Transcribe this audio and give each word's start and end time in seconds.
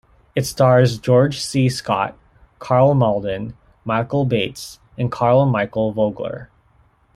It 0.33 0.47
stars 0.47 0.97
George 0.97 1.39
C. 1.39 1.69
Scott, 1.69 2.17
Karl 2.57 2.95
Malden, 2.95 3.55
Michael 3.85 4.25
Bates 4.25 4.79
and 4.97 5.11
Karl 5.11 5.45
Michael 5.45 5.91
Vogler. 5.91 6.49